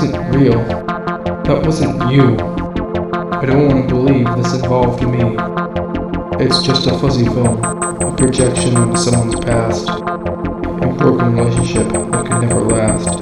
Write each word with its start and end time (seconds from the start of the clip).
wasn't 0.00 0.34
real. 0.34 0.64
That 1.44 1.62
wasn't 1.62 2.10
you. 2.10 2.36
I 3.36 3.44
don't 3.44 3.68
want 3.68 3.88
to 3.88 3.94
believe 3.94 4.26
this 4.36 4.54
involved 4.54 5.02
me. 5.06 5.36
It's 6.42 6.62
just 6.62 6.86
a 6.86 6.98
fuzzy 6.98 7.26
film, 7.26 7.62
a 7.62 8.14
projection 8.16 8.76
of 8.78 8.98
someone's 8.98 9.38
past, 9.44 9.88
a 9.90 10.94
broken 10.96 11.34
relationship 11.34 11.88
that 11.92 12.26
could 12.26 12.40
never 12.40 12.62
last. 12.62 13.18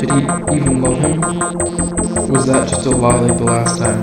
Did 0.00 0.10
he 0.10 0.56
even 0.56 0.82
love 0.82 0.98
him? 0.98 1.20
Was 2.32 2.46
that 2.46 2.68
just 2.68 2.86
a 2.86 2.90
lie 2.90 3.20
like 3.20 3.38
the 3.38 3.44
last 3.44 3.78
time? 3.78 4.02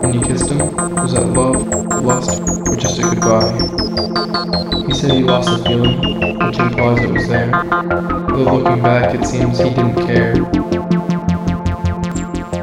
When 0.00 0.12
you 0.12 0.20
kissed 0.20 0.50
him, 0.50 0.76
was 0.96 1.14
that 1.14 1.24
love, 1.26 1.66
lust, 2.04 2.42
or 2.68 2.76
just 2.76 2.98
a 2.98 3.02
goodbye? 3.02 3.87
He 4.18 4.94
said 4.94 5.12
he 5.12 5.22
lost 5.22 5.48
the 5.48 5.64
feeling, 5.64 6.00
which 6.44 6.58
implies 6.58 7.04
it 7.04 7.10
was 7.12 7.28
there. 7.28 7.50
Though 7.50 8.56
looking 8.56 8.82
back, 8.82 9.14
it 9.14 9.24
seems 9.24 9.58
he 9.58 9.70
didn't 9.70 9.94
care. 9.94 10.34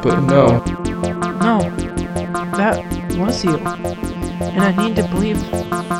But 0.02 0.20
no, 0.20 0.62
No, 1.40 1.60
that 2.58 2.84
was 3.16 3.42
you. 3.42 3.56
And 3.56 4.60
I 4.60 4.86
need 4.86 4.96
to 4.96 5.08
believe 5.08 5.40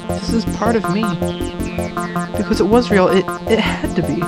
this 0.09 0.31
is 0.35 0.45
part 0.57 0.77
of 0.77 0.83
me. 0.93 1.03
Because 2.37 2.61
it 2.61 2.67
was 2.67 2.91
real, 2.91 3.09
it, 3.09 3.25
it 3.51 3.59
had 3.59 3.97
to 3.97 4.03
be. 4.03 4.21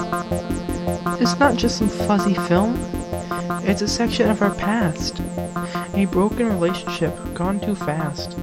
It's 1.23 1.39
not 1.39 1.57
just 1.57 1.77
some 1.77 1.91
fuzzy 1.91 2.35
film, 2.35 2.75
it's 3.69 3.83
a 3.83 3.89
section 3.89 4.31
of 4.31 4.41
our 4.41 4.55
past. 4.55 5.21
A 5.93 6.07
broken 6.07 6.49
relationship 6.49 7.15
gone 7.35 7.61
too 7.61 7.75
fast. 7.75 8.39